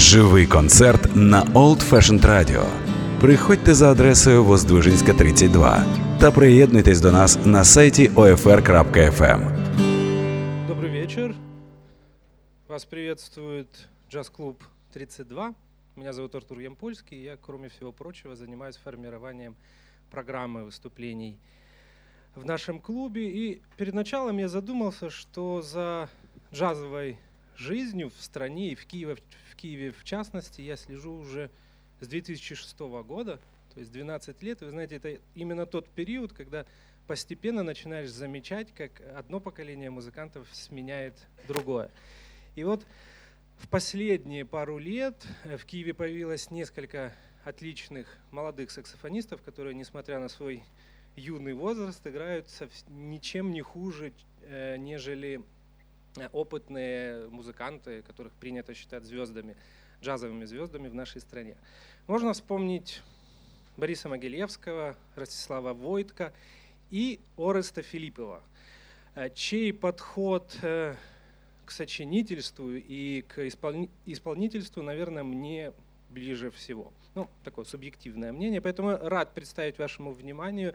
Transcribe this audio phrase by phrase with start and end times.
[0.00, 2.64] Живий концерт на Old Fashioned Radio.
[3.20, 5.84] Приходьте за адресою Воздвижинська, 32
[6.20, 9.40] та приєднуйтесь до нас на сайті OFR.FM.
[10.68, 11.34] Добрый вечер.
[12.68, 13.66] Вас приветствует
[14.10, 14.56] джаз-клуб
[14.92, 15.54] 32.
[15.96, 17.18] Меня зовут Артур Ямпольский.
[17.18, 19.54] и Я, кроме всего прочего, занимаюсь формированием
[20.10, 21.36] программы выступлений
[22.34, 23.28] в нашем клубе.
[23.30, 26.08] И перед началом я задумался, что за
[26.54, 27.18] джазовой
[27.60, 29.16] жизнью в стране и в Киеве,
[29.60, 31.50] Киеве в частности я слежу уже
[32.00, 33.38] с 2006 года,
[33.74, 34.62] то есть 12 лет.
[34.62, 36.64] Вы знаете, это именно тот период, когда
[37.06, 41.14] постепенно начинаешь замечать, как одно поколение музыкантов сменяет
[41.46, 41.90] другое.
[42.56, 42.86] И вот
[43.58, 47.12] в последние пару лет э, в Киеве появилось несколько
[47.44, 50.62] отличных молодых саксофонистов, которые, несмотря на свой
[51.16, 52.48] юный возраст, играют
[52.88, 55.42] ничем не хуже, э, нежели
[56.32, 59.56] опытные музыканты, которых принято считать звездами,
[60.02, 61.56] джазовыми звездами в нашей стране.
[62.06, 63.02] Можно вспомнить
[63.76, 66.32] Бориса Могилевского, Ростислава Войтка
[66.90, 68.42] и Ореста Филиппова,
[69.14, 70.96] э, чей подход э,
[71.64, 75.72] к сочинительству и к исполни- исполнительству, наверное, мне
[76.10, 76.92] ближе всего.
[77.14, 78.60] Ну, такое субъективное мнение.
[78.60, 80.74] Поэтому рад представить вашему вниманию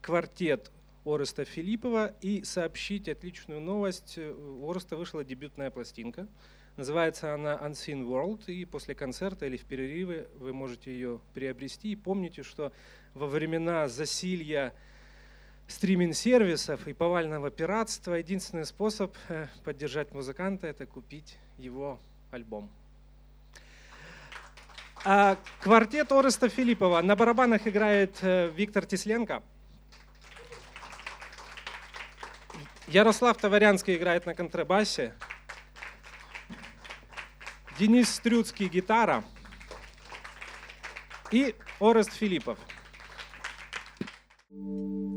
[0.00, 0.70] квартет
[1.06, 4.18] Ореста Филиппова и сообщить отличную новость.
[4.18, 6.26] У Ореста вышла дебютная пластинка.
[6.76, 11.92] Называется она Unseen World, и после концерта или в перерывы вы можете ее приобрести.
[11.92, 12.72] И помните, что
[13.14, 14.74] во времена засилья
[15.68, 21.98] стриминг-сервисов и повального пиратства единственный способ э, поддержать музыканта– это купить его
[22.30, 22.68] альбом.
[25.04, 27.00] А квартет Ореста Филиппова.
[27.00, 29.42] На барабанах играет э, Виктор Тесленко.
[32.86, 35.12] Ярослав Товарянский играет на контрабасе.
[37.78, 39.24] Денис Стрюцкий гитара.
[41.32, 42.58] И Орест Филиппов.
[44.50, 45.15] Э,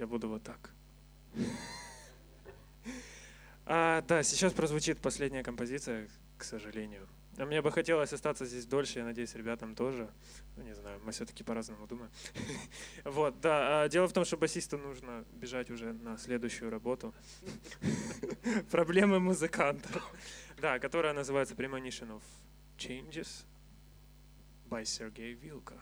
[0.00, 0.70] Я буду вот так.
[3.66, 7.06] А, да, сейчас прозвучит последняя композиция, к сожалению.
[7.36, 10.10] А мне бы хотелось остаться здесь дольше, я надеюсь, ребятам тоже.
[10.56, 12.10] Ну, не знаю, мы все-таки по-разному думаем.
[13.04, 13.82] Вот, да.
[13.82, 17.14] А дело в том, что басисту нужно бежать уже на следующую работу.
[18.70, 20.00] Проблемы музыканта.
[20.62, 22.22] Да, которая называется Premonition of
[22.78, 23.44] Changes
[24.70, 25.78] by Sergei Vilka.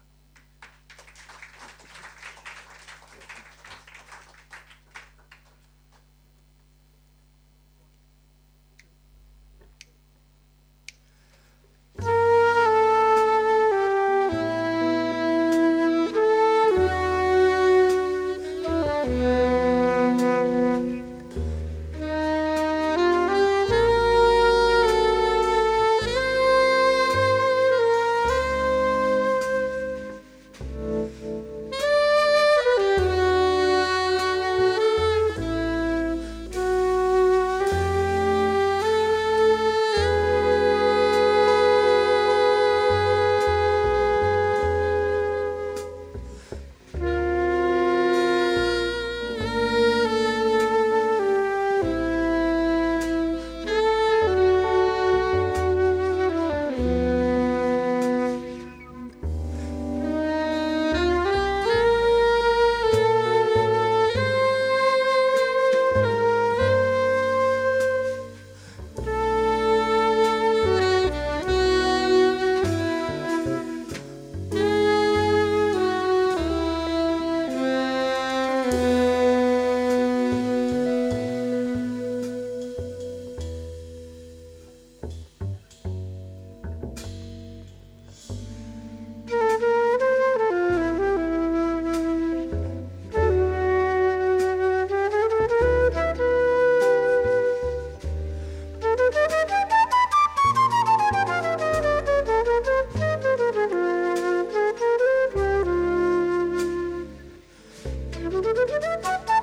[108.49, 109.38] Do-do-do-do-do-do!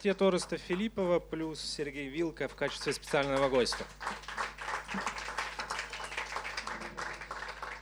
[0.00, 3.84] Квартет Ореста Филиппова плюс Сергей Вилка в качестве специального гостя.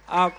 [0.08, 0.32] А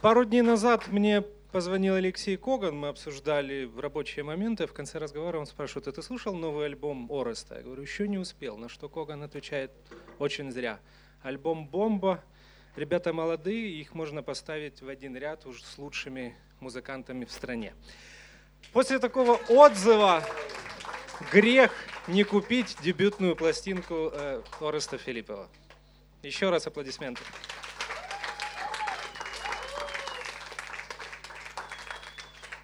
[0.00, 4.68] пару дней назад мне позвонил Алексей Коган, мы обсуждали рабочие моменты.
[4.68, 7.56] В конце разговора он спрашивает, а ты слушал новый альбом Ореста?
[7.56, 8.56] Я говорю, еще не успел.
[8.56, 9.72] На что Коган отвечает,
[10.20, 10.78] очень зря.
[11.22, 12.22] Альбом «Бомба».
[12.76, 17.74] Ребята молодые, их можно поставить в один ряд уж с лучшими музыкантами в стране.
[18.72, 20.24] После такого отзыва
[21.32, 21.72] грех
[22.06, 25.48] не купить дебютную пластинку э, Ореста Филиппова.
[26.22, 27.22] Еще раз аплодисменты.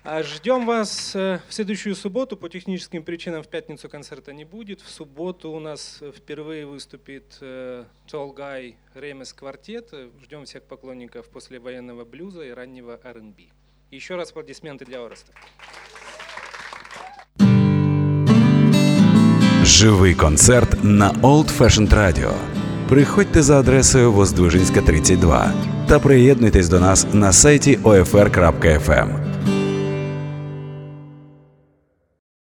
[0.09, 2.37] А Ждем вас э, в следующую субботу.
[2.37, 4.81] По техническим причинам в пятницу концерта не будет.
[4.81, 9.93] В субботу у нас впервые выступит э, Tall Guy Ремес Квартет.
[10.23, 13.49] Ждем всех поклонников после военного блюза и раннего R&B.
[13.91, 15.33] Еще раз аплодисменты для Ореста.
[19.65, 22.33] Живий концерт на Old Fashioned Radio.
[22.89, 25.53] Приходьте за адресою Воздвижинська, 32
[25.89, 29.36] та приєднуйтесь до нас на сайті OFR.FM.